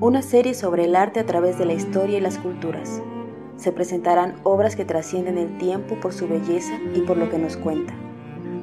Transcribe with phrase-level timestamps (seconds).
[0.00, 3.02] Una serie sobre el arte a través de la historia y las culturas.
[3.56, 7.58] Se presentarán obras que trascienden el tiempo por su belleza y por lo que nos
[7.58, 7.92] cuenta.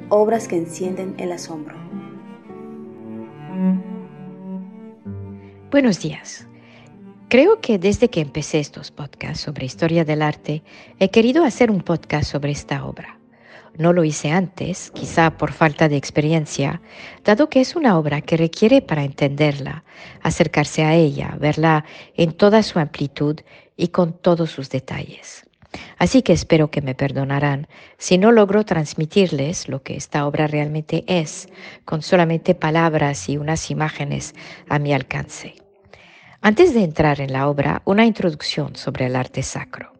[0.09, 1.75] Obras que encienden el asombro.
[5.69, 6.47] Buenos días.
[7.27, 10.63] Creo que desde que empecé estos podcasts sobre historia del arte,
[10.99, 13.19] he querido hacer un podcast sobre esta obra.
[13.77, 16.81] No lo hice antes, quizá por falta de experiencia,
[17.23, 19.83] dado que es una obra que requiere para entenderla,
[20.21, 23.41] acercarse a ella, verla en toda su amplitud
[23.75, 25.45] y con todos sus detalles.
[25.97, 27.67] Así que espero que me perdonarán
[27.97, 31.49] si no logro transmitirles lo que esta obra realmente es,
[31.83, 34.35] con solamente palabras y unas imágenes
[34.69, 35.55] a mi alcance.
[36.41, 39.93] Antes de entrar en la obra, una introducción sobre el arte sacro.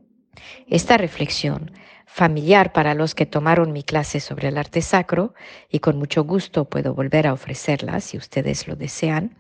[0.68, 1.72] Esta reflexión
[2.06, 5.34] familiar para los que tomaron mi clase sobre el arte sacro
[5.70, 9.36] y con mucho gusto puedo volver a ofrecerla si ustedes lo desean.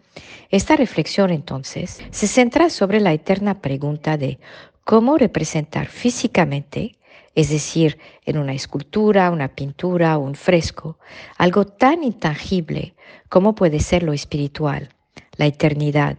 [0.49, 4.39] Esta reflexión entonces se centra sobre la eterna pregunta de
[4.83, 6.95] cómo representar físicamente,
[7.33, 10.97] es decir, en una escultura, una pintura o un fresco,
[11.37, 12.95] algo tan intangible
[13.30, 14.89] como puede ser lo espiritual,
[15.36, 16.17] la eternidad,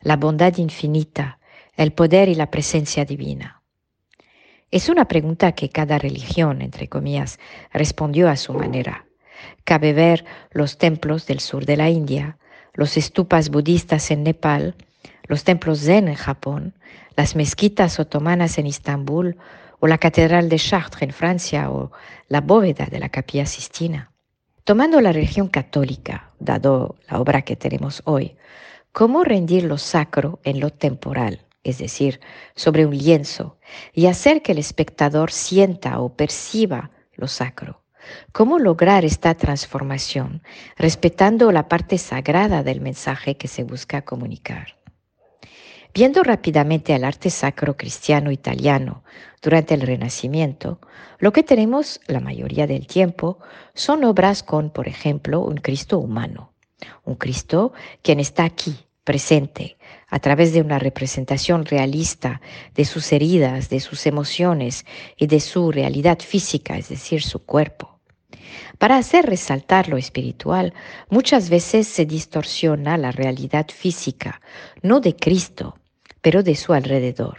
[0.00, 1.38] la bondad infinita,
[1.76, 3.62] el poder y la presencia divina.
[4.72, 7.38] Es una pregunta que cada religión, entre comillas,
[7.72, 9.06] respondió a su manera.
[9.64, 12.36] Cabe ver los templos del sur de la India,
[12.74, 14.74] los estupas budistas en Nepal,
[15.28, 16.74] los templos zen en Japón,
[17.16, 19.36] las mezquitas otomanas en Istambul,
[19.78, 21.92] o la catedral de Chartres en Francia, o
[22.28, 24.10] la bóveda de la capilla Sistina.
[24.64, 28.36] Tomando la religión católica, dado la obra que tenemos hoy,
[28.90, 31.45] ¿cómo rendir lo sacro en lo temporal?
[31.66, 32.20] Es decir,
[32.54, 33.58] sobre un lienzo,
[33.92, 37.82] y hacer que el espectador sienta o perciba lo sacro.
[38.30, 40.42] ¿Cómo lograr esta transformación
[40.76, 44.76] respetando la parte sagrada del mensaje que se busca comunicar?
[45.92, 49.02] Viendo rápidamente al arte sacro cristiano italiano
[49.42, 50.78] durante el Renacimiento,
[51.18, 53.38] lo que tenemos la mayoría del tiempo
[53.74, 56.52] son obras con, por ejemplo, un Cristo humano,
[57.04, 57.72] un Cristo
[58.02, 59.78] quien está aquí, presente,
[60.08, 62.40] a través de una representación realista
[62.74, 64.84] de sus heridas, de sus emociones
[65.16, 68.00] y de su realidad física, es decir, su cuerpo.
[68.78, 70.74] Para hacer resaltar lo espiritual,
[71.08, 74.40] muchas veces se distorsiona la realidad física,
[74.82, 75.78] no de Cristo,
[76.20, 77.38] pero de su alrededor.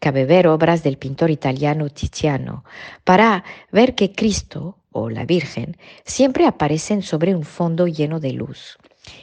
[0.00, 2.64] Cabe ver obras del pintor italiano Tiziano
[3.04, 8.76] para ver que Cristo o la Virgen siempre aparecen sobre un fondo lleno de luz.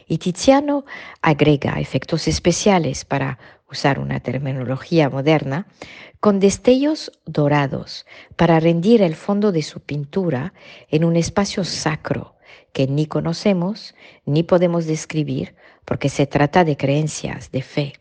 [0.08, 0.86] Y Tiziano
[1.22, 3.38] agrega efectos especiales para
[3.70, 5.68] usar una terminología moderna,
[6.20, 8.06] con destellos dorados
[8.36, 10.54] para rendir el fondo de su pintura
[10.90, 12.36] en un espacio sacro
[12.74, 13.96] que ni conocemos
[14.26, 15.56] ni podemos describir
[15.86, 17.94] porque se trata de creencias, de fe,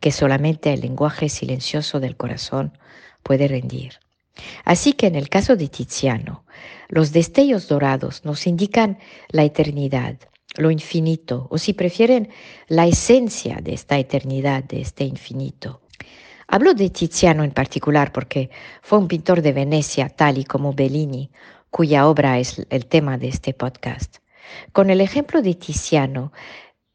[0.00, 2.76] que solamente el lenguaje silencioso del corazón
[3.22, 4.00] puede rendir.
[4.64, 6.44] Así que en el caso de Tiziano,
[6.88, 8.98] los destellos dorados nos indican
[9.30, 10.16] la eternidad,
[10.58, 12.28] lo infinito, o si prefieren,
[12.66, 15.80] la esencia de esta eternidad, de este infinito.
[16.46, 18.50] Hablo de Tiziano en particular porque
[18.82, 21.30] fue un pintor de Venecia, tal y como Bellini,
[21.70, 24.16] cuya obra es el tema de este podcast.
[24.72, 26.32] Con el ejemplo de Tiziano,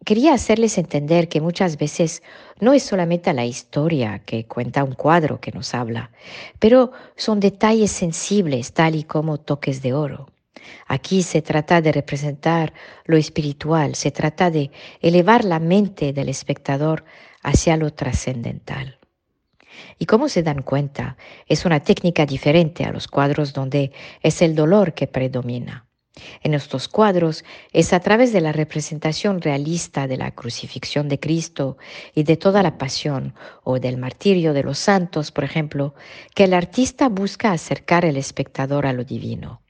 [0.03, 2.23] quería hacerles entender que muchas veces
[2.59, 6.11] no es solamente la historia que cuenta un cuadro que nos habla,
[6.59, 10.32] pero son detalles sensibles, tal y como toques de oro.
[10.87, 12.73] Aquí se trata de representar
[13.05, 14.71] lo espiritual, se trata de
[15.01, 17.05] elevar la mente del espectador
[17.41, 18.99] hacia lo trascendental.
[19.97, 21.17] Y como se dan cuenta,
[21.47, 23.91] es una técnica diferente a los cuadros donde
[24.21, 25.87] es el dolor que predomina.
[26.43, 31.77] En estos cuadros es a través de la representación realista de la crucifixión de Cristo
[32.13, 33.33] y de toda la pasión
[33.63, 35.95] o del martirio de los santos, por ejemplo,
[36.35, 39.62] que el artista busca acercar al espectador a lo divino.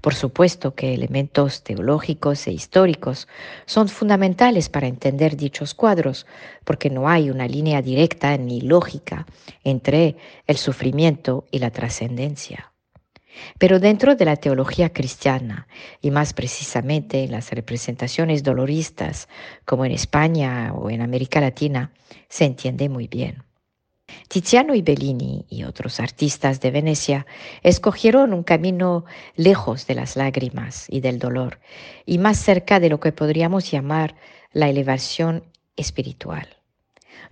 [0.00, 3.28] Por supuesto que elementos teológicos e históricos
[3.66, 6.26] son fundamentales para entender dichos cuadros,
[6.64, 9.26] porque no hay una línea directa ni lógica
[9.62, 10.16] entre
[10.46, 12.72] el sufrimiento y la trascendencia.
[13.58, 15.66] Pero dentro de la teología cristiana,
[16.00, 19.28] y más precisamente en las representaciones doloristas,
[19.64, 21.92] como en España o en América Latina,
[22.28, 23.42] se entiende muy bien.
[24.28, 27.26] Tiziano y Bellini y otros artistas de Venecia
[27.62, 29.04] escogieron un camino
[29.36, 31.60] lejos de las lágrimas y del dolor
[32.06, 34.14] y más cerca de lo que podríamos llamar
[34.52, 35.44] la elevación
[35.76, 36.48] espiritual.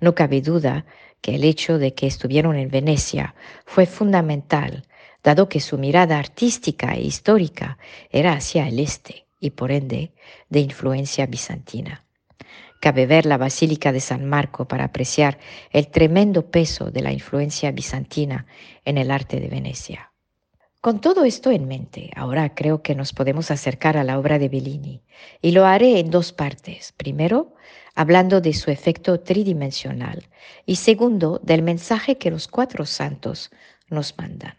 [0.00, 0.86] No cabe duda
[1.20, 3.34] que el hecho de que estuvieron en Venecia
[3.66, 4.84] fue fundamental
[5.22, 7.78] dado que su mirada artística e histórica
[8.10, 10.12] era hacia el este y por ende
[10.48, 12.04] de influencia bizantina.
[12.80, 15.38] Cabe ver la Basílica de San Marco para apreciar
[15.70, 18.46] el tremendo peso de la influencia bizantina
[18.86, 20.12] en el arte de Venecia.
[20.80, 24.48] Con todo esto en mente, ahora creo que nos podemos acercar a la obra de
[24.48, 25.02] Bellini
[25.42, 26.94] y lo haré en dos partes.
[26.96, 27.54] Primero,
[27.94, 30.26] hablando de su efecto tridimensional
[30.64, 33.50] y segundo, del mensaje que los cuatro santos
[33.90, 34.54] nos mandan.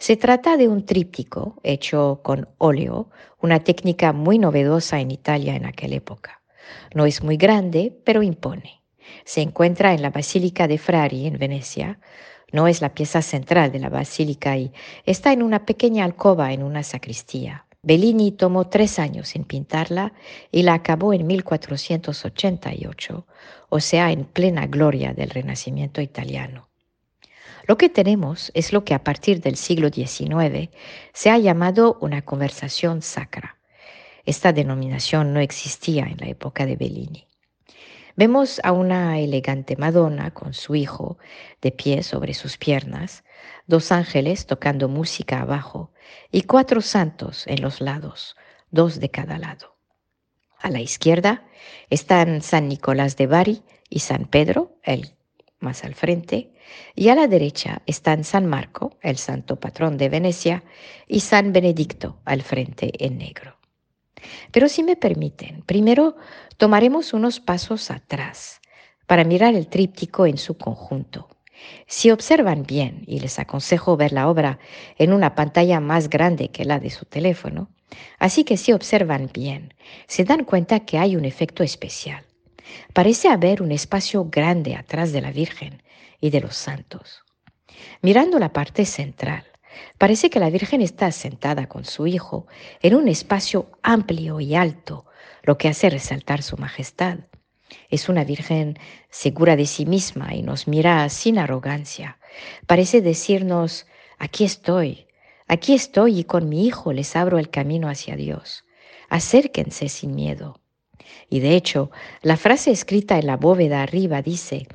[0.00, 3.10] Se trata de un tríptico hecho con óleo,
[3.40, 6.35] una técnica muy novedosa en Italia en aquella época.
[6.94, 8.82] No es muy grande, pero impone.
[9.24, 11.98] Se encuentra en la Basílica de Frari, en Venecia.
[12.52, 14.72] No es la pieza central de la basílica y
[15.04, 17.66] está en una pequeña alcoba en una sacristía.
[17.82, 20.12] Bellini tomó tres años en pintarla
[20.50, 23.26] y la acabó en 1488,
[23.68, 26.68] o sea, en plena gloria del Renacimiento italiano.
[27.68, 30.70] Lo que tenemos es lo que a partir del siglo XIX
[31.12, 33.55] se ha llamado una conversación sacra.
[34.26, 37.28] Esta denominación no existía en la época de Bellini.
[38.16, 41.16] Vemos a una elegante Madonna con su hijo
[41.62, 43.22] de pie sobre sus piernas,
[43.68, 45.92] dos ángeles tocando música abajo
[46.32, 48.36] y cuatro santos en los lados,
[48.72, 49.76] dos de cada lado.
[50.58, 51.44] A la izquierda
[51.88, 55.14] están San Nicolás de Bari y San Pedro, el
[55.60, 56.52] más al frente,
[56.96, 60.64] y a la derecha están San Marco, el santo patrón de Venecia,
[61.06, 63.55] y San Benedicto al frente en negro.
[64.50, 66.16] Pero si me permiten, primero
[66.56, 68.60] tomaremos unos pasos atrás
[69.06, 71.28] para mirar el tríptico en su conjunto.
[71.86, 74.58] Si observan bien, y les aconsejo ver la obra
[74.98, 77.70] en una pantalla más grande que la de su teléfono,
[78.18, 79.74] así que si observan bien,
[80.06, 82.24] se dan cuenta que hay un efecto especial.
[82.92, 85.82] Parece haber un espacio grande atrás de la Virgen
[86.20, 87.22] y de los santos.
[88.02, 89.44] Mirando la parte central,
[89.98, 92.46] parece que la Virgen está sentada con su Hijo
[92.82, 95.06] en un espacio amplio y alto,
[95.42, 97.18] lo que hace resaltar su majestad.
[97.90, 98.78] Es una Virgen
[99.10, 102.18] segura de sí misma y nos mira sin arrogancia.
[102.66, 103.86] Parece decirnos,
[104.18, 105.06] aquí estoy,
[105.46, 108.64] aquí estoy y con mi Hijo les abro el camino hacia Dios.
[109.08, 110.60] Acérquense sin miedo.
[111.28, 111.90] Y de hecho,
[112.22, 114.66] la frase escrita en la bóveda arriba dice,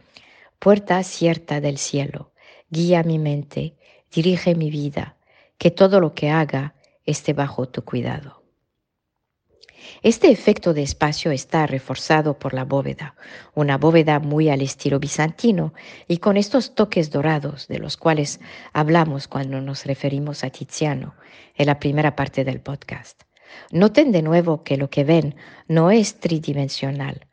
[0.59, 2.31] puerta cierta del cielo,
[2.69, 3.75] guía mi mente,
[4.13, 5.15] dirige mi vida,
[5.57, 6.75] que todo lo que haga
[7.05, 8.41] esté bajo tu cuidado.
[10.03, 13.15] Este efecto de espacio está reforzado por la bóveda,
[13.55, 15.73] una bóveda muy al estilo bizantino
[16.07, 18.39] y con estos toques dorados de los cuales
[18.73, 21.15] hablamos cuando nos referimos a Tiziano
[21.55, 23.23] en la primera parte del podcast.
[23.71, 25.35] Noten de nuevo que lo que ven
[25.67, 27.27] no es tridimensional,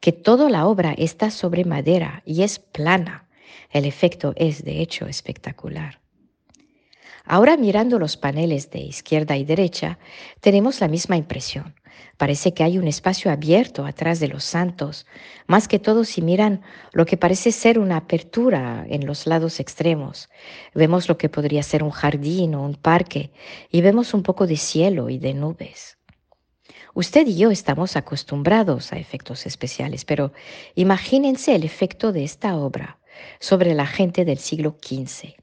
[0.00, 3.28] que toda la obra está sobre madera y es plana.
[3.70, 6.00] El efecto es de hecho espectacular.
[7.30, 9.98] Ahora mirando los paneles de izquierda y derecha,
[10.40, 11.74] tenemos la misma impresión.
[12.16, 15.06] Parece que hay un espacio abierto atrás de los santos,
[15.46, 20.30] más que todo si miran lo que parece ser una apertura en los lados extremos.
[20.74, 23.30] Vemos lo que podría ser un jardín o un parque
[23.70, 25.98] y vemos un poco de cielo y de nubes.
[26.94, 30.32] Usted y yo estamos acostumbrados a efectos especiales, pero
[30.76, 33.00] imagínense el efecto de esta obra
[33.38, 35.34] sobre la gente del siglo XV.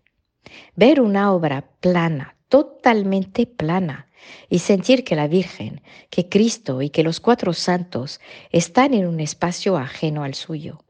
[0.76, 4.08] Ver una obra plana, totalmente plana,
[4.50, 8.20] y sentir que la Virgen, que Cristo y que los cuatro santos
[8.52, 10.84] están en un espacio ajeno al suyo,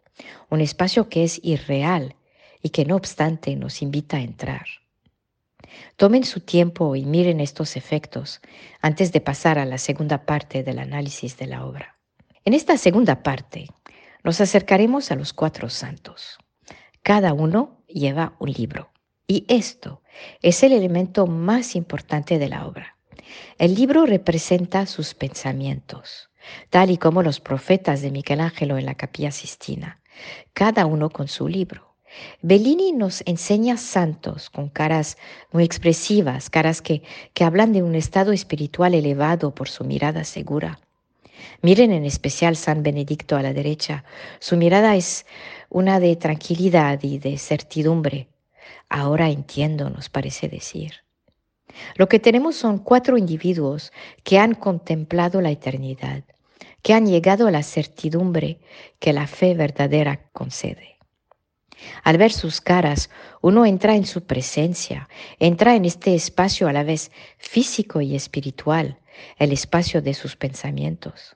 [0.49, 2.15] un espacio que es irreal
[2.61, 4.65] y que no obstante nos invita a entrar.
[5.97, 8.41] Tomen su tiempo y miren estos efectos
[8.81, 11.97] antes de pasar a la segunda parte del análisis de la obra.
[12.45, 13.67] En esta segunda parte
[14.23, 16.37] nos acercaremos a los cuatro santos.
[17.01, 18.94] Cada uno lleva un libro.
[19.27, 20.01] Y esto
[20.41, 22.95] es el elemento más importante de la obra.
[23.57, 26.29] El libro representa sus pensamientos,
[26.69, 29.99] tal y como los profetas de Michelangelo en la Capilla Sistina,
[30.53, 31.95] cada uno con su libro.
[32.41, 35.17] Bellini nos enseña santos con caras
[35.51, 37.01] muy expresivas, caras que,
[37.33, 40.79] que hablan de un estado espiritual elevado por su mirada segura.
[41.61, 44.05] Miren en especial San Benedicto a la derecha.
[44.39, 45.25] Su mirada es
[45.69, 48.27] una de tranquilidad y de certidumbre.
[48.89, 51.05] Ahora entiendo, nos parece decir.
[51.95, 53.91] Lo que tenemos son cuatro individuos
[54.23, 56.23] que han contemplado la eternidad,
[56.81, 58.59] que han llegado a la certidumbre
[58.99, 60.95] que la fe verdadera concede.
[62.03, 63.09] Al ver sus caras,
[63.41, 68.99] uno entra en su presencia, entra en este espacio a la vez físico y espiritual,
[69.37, 71.35] el espacio de sus pensamientos.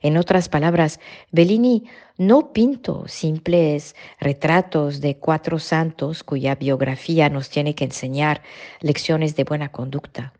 [0.00, 1.00] En otras palabras,
[1.32, 1.84] Bellini
[2.18, 8.42] no pintó simples retratos de cuatro santos cuya biografía nos tiene que enseñar
[8.80, 10.32] lecciones de buena conducta.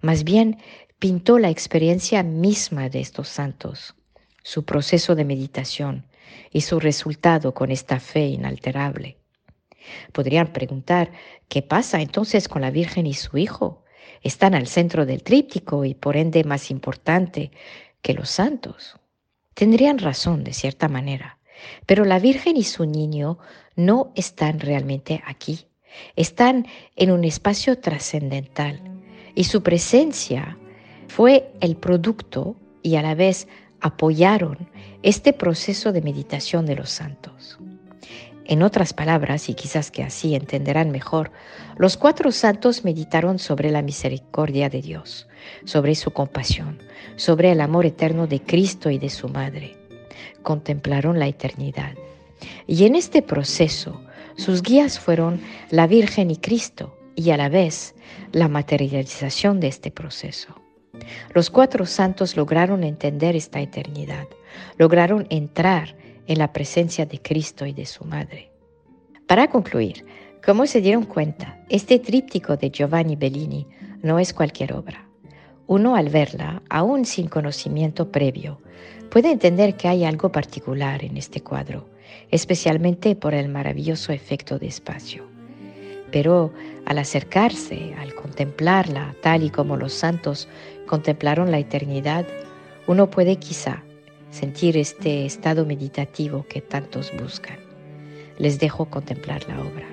[0.00, 0.58] Más bien,
[0.98, 3.94] pintó la experiencia misma de estos santos,
[4.42, 6.08] su proceso de meditación,
[6.50, 9.18] y su resultado con esta fe inalterable.
[10.12, 11.12] Podrían preguntar,
[11.48, 13.84] ¿qué pasa entonces con la Virgen y su Hijo?
[14.22, 17.52] Están al centro del tríptico y por ende más importante
[18.02, 18.96] que los santos.
[19.54, 21.38] Tendrían razón de cierta manera,
[21.86, 23.38] pero la Virgen y su niño
[23.76, 25.66] no están realmente aquí.
[26.16, 28.80] Están en un espacio trascendental
[29.34, 30.58] y su presencia
[31.08, 33.48] fue el producto y a la vez
[33.80, 34.68] apoyaron
[35.02, 37.58] este proceso de meditación de los santos.
[38.48, 41.30] En otras palabras, y quizás que así entenderán mejor,
[41.76, 45.28] los cuatro santos meditaron sobre la misericordia de Dios,
[45.66, 46.78] sobre su compasión,
[47.16, 49.76] sobre el amor eterno de Cristo y de su Madre.
[50.42, 51.92] Contemplaron la eternidad.
[52.66, 54.00] Y en este proceso,
[54.38, 57.94] sus guías fueron la Virgen y Cristo, y a la vez
[58.32, 60.54] la materialización de este proceso.
[61.34, 64.26] Los cuatro santos lograron entender esta eternidad,
[64.78, 65.96] lograron entrar
[66.28, 68.52] en la presencia de Cristo y de su Madre.
[69.26, 70.04] Para concluir,
[70.44, 73.66] como se dieron cuenta, este tríptico de Giovanni Bellini
[74.02, 75.08] no es cualquier obra.
[75.66, 78.60] Uno al verla, aún sin conocimiento previo,
[79.10, 81.88] puede entender que hay algo particular en este cuadro,
[82.30, 85.26] especialmente por el maravilloso efecto de espacio.
[86.10, 86.52] Pero
[86.86, 90.48] al acercarse, al contemplarla tal y como los santos
[90.86, 92.26] contemplaron la eternidad,
[92.86, 93.82] uno puede quizá
[94.30, 97.58] sentir este estado meditativo que tantos buscan.
[98.38, 99.86] Les dejo contemplar la obra.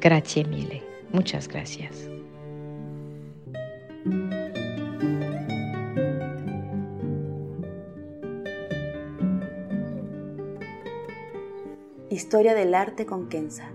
[0.00, 0.82] Grazie mille.
[1.12, 2.08] Muchas gracias.
[12.10, 13.70] Historia del arte con Kenza.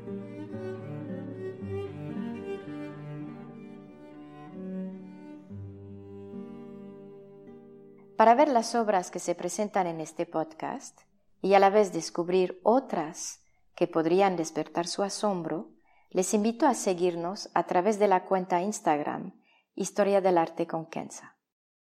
[8.24, 10.98] Para ver las obras que se presentan en este podcast
[11.42, 13.42] y a la vez descubrir otras
[13.76, 15.74] que podrían despertar su asombro,
[16.10, 19.34] les invito a seguirnos a través de la cuenta Instagram
[19.76, 21.36] Historia del Arte con Kenza.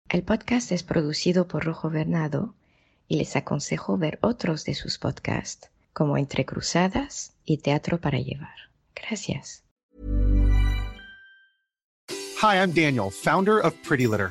[0.08, 2.54] El podcast es producido por Rojo Bernado
[3.08, 8.70] y les aconsejo ver otros de sus podcasts como Entre Cruzadas y Teatro para Llevar.
[8.94, 9.64] Gracias.
[12.40, 14.30] Hi, I'm Daniel, founder of Pretty Litter.